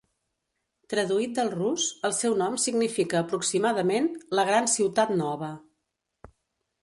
Traduït 0.91 1.33
del 1.39 1.51
rus, 1.55 1.83
el 2.09 2.15
seu 2.19 2.37
nom 2.39 2.55
significa 2.63 3.19
aproximadament 3.25 4.09
'la 4.37 4.45
gran 4.49 4.69
ciutat 4.77 5.11
nova'. 5.19 5.53